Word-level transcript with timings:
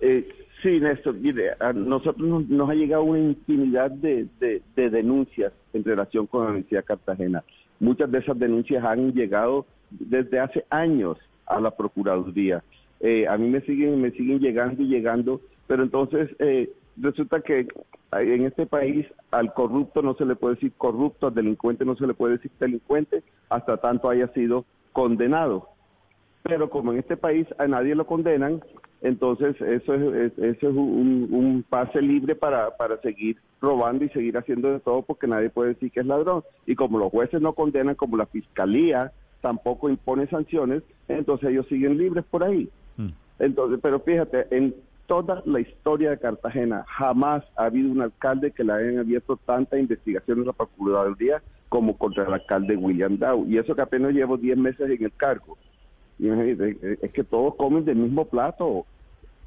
Eh, 0.00 0.28
sí, 0.62 0.80
Néstor, 0.80 1.14
mire, 1.14 1.52
a 1.60 1.72
nosotros 1.72 2.26
nos, 2.28 2.48
nos 2.48 2.68
ha 2.70 2.74
llegado 2.74 3.04
una 3.04 3.18
infinidad 3.20 3.90
de, 3.90 4.26
de- 4.40 4.62
de 4.74 4.90
denuncias 4.90 5.52
en 5.72 5.84
relación 5.84 6.26
con 6.26 6.44
la 6.44 6.50
Universidad 6.50 6.80
de 6.80 6.86
Cartagena. 6.86 7.44
Muchas 7.80 8.10
de 8.10 8.18
esas 8.18 8.38
denuncias 8.38 8.84
han 8.84 9.12
llegado 9.12 9.66
desde 9.90 10.38
hace 10.40 10.64
años 10.70 11.18
a 11.46 11.60
la 11.60 11.70
Procuraduría. 11.70 12.62
Eh, 13.00 13.26
a 13.28 13.36
mí 13.36 13.48
me 13.48 13.60
siguen, 13.62 14.00
me 14.00 14.10
siguen 14.12 14.40
llegando 14.40 14.82
y 14.82 14.86
llegando, 14.88 15.40
pero 15.66 15.82
entonces 15.82 16.30
eh, 16.38 16.70
resulta 16.96 17.40
que 17.40 17.66
en 18.12 18.44
este 18.46 18.64
país 18.66 19.06
al 19.30 19.52
corrupto 19.52 20.00
no 20.00 20.14
se 20.14 20.24
le 20.24 20.36
puede 20.36 20.54
decir 20.54 20.72
corrupto, 20.78 21.26
al 21.26 21.34
delincuente 21.34 21.84
no 21.84 21.96
se 21.96 22.06
le 22.06 22.14
puede 22.14 22.34
decir 22.36 22.50
delincuente, 22.58 23.22
hasta 23.50 23.76
tanto 23.76 24.08
haya 24.08 24.28
sido 24.28 24.64
condenado 24.92 25.68
pero 26.46 26.70
como 26.70 26.92
en 26.92 26.98
este 26.98 27.16
país 27.16 27.46
a 27.58 27.66
nadie 27.66 27.94
lo 27.94 28.06
condenan, 28.06 28.60
entonces 29.02 29.60
eso 29.60 29.94
es, 29.94 30.14
es- 30.32 30.38
eso 30.38 30.68
es 30.70 30.74
un, 30.76 31.28
un 31.30 31.64
pase 31.68 32.00
libre 32.00 32.34
para, 32.34 32.76
para 32.76 32.98
seguir 33.00 33.36
robando 33.60 34.04
y 34.04 34.08
seguir 34.10 34.36
haciendo 34.36 34.70
de 34.72 34.80
todo 34.80 35.02
porque 35.02 35.26
nadie 35.26 35.50
puede 35.50 35.70
decir 35.74 35.90
que 35.90 36.00
es 36.00 36.06
ladrón. 36.06 36.42
Y 36.66 36.74
como 36.74 36.98
los 36.98 37.10
jueces 37.10 37.40
no 37.40 37.52
condenan, 37.52 37.94
como 37.94 38.16
la 38.16 38.26
fiscalía 38.26 39.12
tampoco 39.40 39.88
impone 39.90 40.26
sanciones, 40.28 40.82
entonces 41.08 41.50
ellos 41.50 41.66
siguen 41.68 41.98
libres 41.98 42.24
por 42.30 42.42
ahí. 42.44 42.68
Mm. 42.96 43.08
Entonces, 43.38 43.78
pero 43.82 44.00
fíjate, 44.00 44.46
en 44.50 44.74
toda 45.06 45.42
la 45.44 45.60
historia 45.60 46.10
de 46.10 46.18
Cartagena 46.18 46.84
jamás 46.88 47.44
ha 47.56 47.66
habido 47.66 47.90
un 47.92 48.00
alcalde 48.02 48.50
que 48.50 48.64
le 48.64 48.72
hayan 48.72 48.98
abierto 48.98 49.36
tanta 49.46 49.78
investigación 49.78 50.38
en 50.40 50.46
la 50.46 50.52
Procuraduría 50.52 51.42
como 51.68 51.96
contra 51.96 52.24
el 52.24 52.32
alcalde 52.32 52.76
William 52.76 53.18
Dow. 53.18 53.44
Y 53.46 53.58
eso 53.58 53.74
que 53.74 53.82
apenas 53.82 54.12
llevo 54.12 54.36
10 54.36 54.56
meses 54.56 54.88
en 54.90 55.04
el 55.04 55.12
cargo. 55.12 55.58
Es 56.18 57.12
que 57.12 57.24
todos 57.24 57.54
comen 57.56 57.84
del 57.84 57.96
mismo 57.96 58.24
plato. 58.26 58.86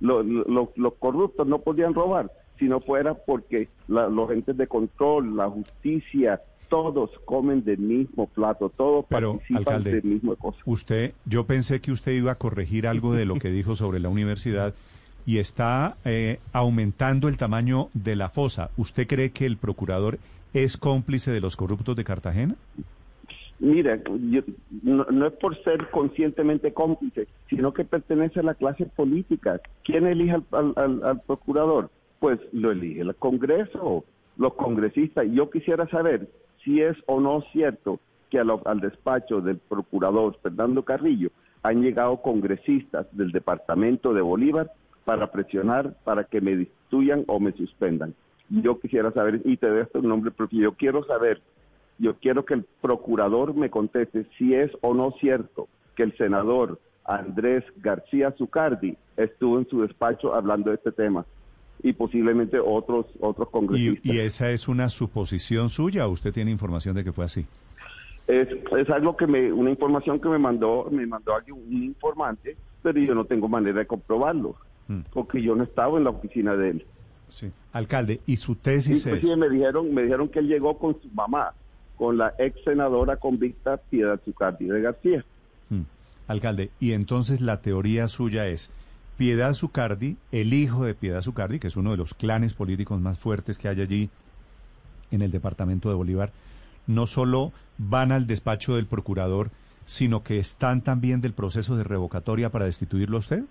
Los, 0.00 0.26
los- 0.26 0.68
los 0.76 0.94
corruptos 0.94 1.46
no 1.46 1.60
podían 1.60 1.94
robar 1.94 2.30
si 2.58 2.66
no 2.66 2.80
fuera 2.80 3.14
porque 3.14 3.68
la- 3.88 4.08
los 4.08 4.30
entes 4.30 4.56
de 4.56 4.66
control, 4.66 5.36
la 5.36 5.48
justicia, 5.48 6.40
todos 6.68 7.10
comen 7.24 7.62
del 7.64 7.78
mismo 7.78 8.26
plato, 8.26 8.70
todos 8.76 9.04
Pero, 9.08 9.34
participan 9.34 9.58
alcalde, 9.58 9.92
del 9.92 10.04
mismo 10.04 10.34
cosa. 10.36 10.58
Usted, 10.66 11.12
yo 11.24 11.44
pensé 11.44 11.80
que 11.80 11.92
usted 11.92 12.12
iba 12.12 12.32
a 12.32 12.36
corregir 12.36 12.86
algo 12.88 13.12
de 13.14 13.24
lo 13.24 13.36
que 13.38 13.50
dijo 13.50 13.76
sobre 13.76 14.00
la 14.00 14.08
universidad 14.08 14.74
y 15.24 15.38
está 15.38 15.96
eh, 16.04 16.38
aumentando 16.52 17.28
el 17.28 17.36
tamaño 17.36 17.88
de 17.94 18.16
la 18.16 18.28
fosa. 18.30 18.70
¿Usted 18.76 19.06
cree 19.06 19.30
que 19.30 19.46
el 19.46 19.56
procurador 19.56 20.18
es 20.54 20.76
cómplice 20.76 21.30
de 21.30 21.40
los 21.40 21.56
corruptos 21.56 21.94
de 21.96 22.04
Cartagena? 22.04 22.54
Mira, 23.58 23.98
yo- 24.30 24.42
no, 24.82 25.04
no 25.04 25.26
es 25.26 25.32
por 25.34 25.56
ser 25.64 25.88
conscientemente 25.90 26.72
cómplice, 26.72 27.26
sino 27.48 27.72
que 27.72 27.84
pertenece 27.84 28.40
a 28.40 28.42
la 28.42 28.54
clase 28.54 28.86
política. 28.86 29.60
¿Quién 29.84 30.06
elige 30.06 30.36
al, 30.52 31.22
procurador? 31.26 31.90
Pues 32.18 32.38
lo 32.52 32.70
elige 32.70 33.00
el 33.00 33.14
Congreso, 33.16 34.04
los 34.36 34.54
congresistas. 34.54 35.26
Yo 35.30 35.50
quisiera 35.50 35.88
saber 35.88 36.28
si 36.64 36.82
es 36.82 36.96
o 37.06 37.20
no 37.20 37.42
cierto 37.52 38.00
que 38.30 38.38
al 38.38 38.80
despacho 38.80 39.40
del 39.40 39.58
procurador 39.58 40.36
Fernando 40.42 40.82
Carrillo 40.82 41.30
han 41.62 41.82
llegado 41.82 42.20
congresistas 42.22 43.06
del 43.12 43.32
departamento 43.32 44.12
de 44.12 44.20
Bolívar 44.20 44.70
para 45.04 45.30
presionar 45.30 45.94
para 46.04 46.24
que 46.24 46.40
me 46.40 46.56
destituyan 46.56 47.24
o 47.28 47.40
me 47.40 47.52
suspendan. 47.52 48.14
Yo 48.48 48.78
quisiera 48.78 49.12
saber, 49.12 49.40
y 49.44 49.56
te 49.56 49.68
doy 49.68 49.86
un 49.94 50.08
nombre 50.08 50.30
porque 50.30 50.56
yo 50.56 50.72
quiero 50.72 51.04
saber 51.04 51.40
yo 51.98 52.14
quiero 52.16 52.44
que 52.44 52.54
el 52.54 52.64
procurador 52.80 53.54
me 53.54 53.70
conteste 53.70 54.26
si 54.36 54.54
es 54.54 54.70
o 54.82 54.94
no 54.94 55.12
cierto 55.20 55.68
que 55.94 56.02
el 56.02 56.16
senador 56.16 56.78
Andrés 57.04 57.64
García 57.76 58.32
Zucardi 58.36 58.96
estuvo 59.16 59.58
en 59.58 59.68
su 59.68 59.80
despacho 59.82 60.34
hablando 60.34 60.70
de 60.70 60.76
este 60.76 60.92
tema 60.92 61.24
y 61.82 61.92
posiblemente 61.92 62.58
otros 62.58 63.06
otros 63.20 63.48
congresistas. 63.50 64.04
y 64.04 64.18
esa 64.18 64.50
es 64.50 64.66
una 64.68 64.88
suposición 64.88 65.70
suya 65.70 66.06
o 66.06 66.10
usted 66.10 66.32
tiene 66.32 66.50
información 66.50 66.94
de 66.96 67.04
que 67.04 67.12
fue 67.12 67.24
así? 67.24 67.46
Es, 68.26 68.48
es 68.76 68.90
algo 68.90 69.16
que 69.16 69.26
me, 69.26 69.52
una 69.52 69.70
información 69.70 70.18
que 70.20 70.28
me 70.28 70.38
mandó, 70.38 70.88
me 70.90 71.06
mandó 71.06 71.34
alguien, 71.36 71.56
un 71.56 71.72
informante, 71.84 72.56
pero 72.82 72.98
yo 72.98 73.14
no 73.14 73.24
tengo 73.24 73.48
manera 73.48 73.78
de 73.80 73.86
comprobarlo, 73.86 74.56
Mm. 74.88 75.00
porque 75.12 75.42
yo 75.42 75.56
no 75.56 75.64
estaba 75.64 75.98
en 75.98 76.04
la 76.04 76.10
oficina 76.10 76.54
de 76.56 76.70
él. 76.70 76.86
Sí. 77.28 77.50
Alcalde, 77.72 78.20
¿y 78.24 78.36
su 78.36 78.54
tesis 78.54 79.04
es? 79.04 79.36
me 79.36 79.48
dijeron, 79.48 79.92
me 79.92 80.02
dijeron 80.02 80.28
que 80.28 80.38
él 80.38 80.46
llegó 80.46 80.78
con 80.78 80.94
su 81.02 81.08
mamá, 81.10 81.52
con 81.96 82.18
la 82.18 82.34
ex 82.38 82.62
senadora 82.64 83.16
convicta 83.16 83.76
Piedad 83.76 84.20
Zucardi 84.24 84.66
de 84.66 84.80
García. 84.80 85.24
Mm. 85.70 85.82
Alcalde, 86.28 86.70
y 86.80 86.92
entonces 86.92 87.40
la 87.40 87.60
teoría 87.60 88.08
suya 88.08 88.46
es 88.46 88.70
Piedad 89.16 89.52
Zucardi, 89.54 90.16
el 90.32 90.52
hijo 90.52 90.84
de 90.84 90.94
Piedad 90.94 91.22
Zucardi, 91.22 91.58
que 91.58 91.68
es 91.68 91.76
uno 91.76 91.92
de 91.92 91.96
los 91.96 92.14
clanes 92.14 92.52
políticos 92.52 93.00
más 93.00 93.18
fuertes 93.18 93.58
que 93.58 93.68
hay 93.68 93.80
allí 93.80 94.10
en 95.10 95.22
el 95.22 95.30
departamento 95.30 95.88
de 95.88 95.94
Bolívar, 95.94 96.32
no 96.86 97.06
solo 97.06 97.52
van 97.78 98.12
al 98.12 98.26
despacho 98.26 98.76
del 98.76 98.86
procurador, 98.86 99.50
sino 99.84 100.22
que 100.22 100.38
están 100.38 100.82
también 100.82 101.20
del 101.20 101.32
proceso 101.32 101.76
de 101.76 101.84
revocatoria 101.84 102.50
para 102.50 102.66
destituirlo 102.66 103.16
a 103.16 103.20
usted. 103.20 103.44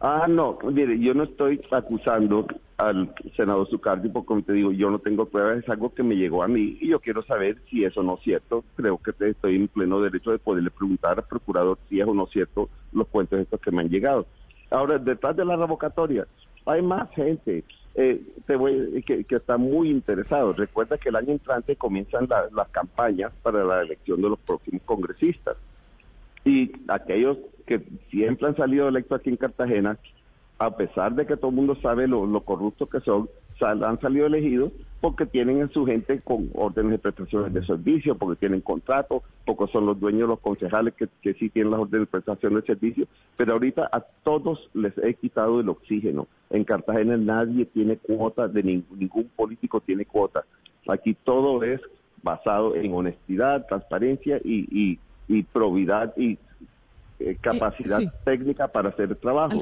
Ah, 0.00 0.26
no, 0.28 0.58
mire, 0.70 0.98
yo 0.98 1.14
no 1.14 1.24
estoy 1.24 1.60
acusando 1.70 2.46
al 2.76 3.14
senador 3.36 3.68
Zucardi 3.68 4.08
porque, 4.08 4.26
como 4.26 4.42
te 4.42 4.52
digo, 4.52 4.72
yo 4.72 4.90
no 4.90 4.98
tengo 4.98 5.26
pruebas, 5.26 5.58
es 5.62 5.68
algo 5.68 5.94
que 5.94 6.02
me 6.02 6.16
llegó 6.16 6.42
a 6.42 6.48
mí 6.48 6.76
y 6.80 6.88
yo 6.88 7.00
quiero 7.00 7.22
saber 7.22 7.62
si 7.70 7.84
eso 7.84 8.02
no 8.02 8.14
es 8.14 8.22
cierto. 8.22 8.64
Creo 8.76 8.98
que 8.98 9.12
estoy 9.30 9.56
en 9.56 9.68
pleno 9.68 10.00
derecho 10.00 10.30
de 10.32 10.38
poderle 10.38 10.70
preguntar 10.70 11.18
al 11.18 11.24
procurador 11.24 11.78
si 11.88 12.00
es 12.00 12.06
o 12.06 12.14
no 12.14 12.26
cierto 12.26 12.68
los 12.92 13.06
cuentos 13.08 13.38
estos 13.40 13.60
que 13.60 13.70
me 13.70 13.82
han 13.82 13.88
llegado. 13.90 14.26
Ahora, 14.70 14.98
detrás 14.98 15.36
de 15.36 15.44
la 15.44 15.56
revocatoria, 15.56 16.26
hay 16.66 16.82
más 16.82 17.10
gente 17.10 17.64
eh, 17.96 18.20
te 18.46 18.56
voy, 18.56 19.02
que, 19.06 19.24
que 19.24 19.36
está 19.36 19.56
muy 19.56 19.88
interesado. 19.88 20.52
Recuerda 20.52 20.98
que 20.98 21.10
el 21.10 21.16
año 21.16 21.30
entrante 21.30 21.76
comienzan 21.76 22.26
la- 22.28 22.48
las 22.52 22.68
campañas 22.70 23.32
para 23.42 23.62
la 23.64 23.82
elección 23.82 24.20
de 24.20 24.30
los 24.30 24.38
próximos 24.40 24.82
congresistas 24.82 25.56
y 26.44 26.72
aquellos 26.88 27.38
que 27.66 27.80
siempre 28.10 28.48
han 28.48 28.56
salido 28.56 28.88
electos 28.88 29.20
aquí 29.20 29.30
en 29.30 29.36
Cartagena, 29.36 29.98
a 30.58 30.76
pesar 30.76 31.14
de 31.14 31.26
que 31.26 31.36
todo 31.36 31.50
el 31.50 31.56
mundo 31.56 31.76
sabe 31.82 32.06
lo, 32.06 32.26
lo 32.26 32.40
corruptos 32.42 32.88
que 32.88 33.00
son, 33.00 33.28
sal- 33.58 33.82
han 33.84 34.00
salido 34.00 34.26
elegidos 34.26 34.72
porque 35.00 35.26
tienen 35.26 35.60
en 35.60 35.70
su 35.70 35.84
gente 35.84 36.20
con 36.20 36.48
órdenes 36.54 36.92
de 36.92 36.98
prestaciones 36.98 37.52
de 37.52 37.66
servicio, 37.66 38.16
porque 38.16 38.38
tienen 38.40 38.60
contratos, 38.62 39.22
porque 39.44 39.66
son 39.70 39.84
los 39.84 40.00
dueños, 40.00 40.28
los 40.28 40.40
concejales 40.40 40.94
que, 40.94 41.08
que 41.20 41.34
sí 41.34 41.50
tienen 41.50 41.72
las 41.72 41.80
órdenes 41.80 42.06
de 42.06 42.10
prestación 42.12 42.54
de 42.54 42.62
servicio, 42.62 43.06
pero 43.36 43.52
ahorita 43.54 43.88
a 43.92 44.00
todos 44.22 44.70
les 44.72 44.96
he 44.98 45.12
quitado 45.14 45.60
el 45.60 45.68
oxígeno. 45.68 46.26
En 46.50 46.64
Cartagena 46.64 47.16
nadie 47.18 47.66
tiene 47.66 47.98
cuota, 47.98 48.48
de 48.48 48.64
ning- 48.64 48.84
ningún 48.96 49.28
político 49.36 49.80
tiene 49.80 50.06
cuota. 50.06 50.44
Aquí 50.88 51.14
todo 51.24 51.62
es 51.64 51.80
basado 52.22 52.74
en 52.74 52.94
honestidad, 52.94 53.66
transparencia 53.66 54.40
y, 54.42 54.66
y, 54.70 54.98
y 55.28 55.42
probidad 55.42 56.16
y 56.16 56.38
eh, 57.20 57.36
capacidad 57.40 57.98
sí. 57.98 58.08
técnica 58.24 58.68
para 58.68 58.88
hacer 58.88 59.10
el 59.10 59.16
trabajo. 59.18 59.54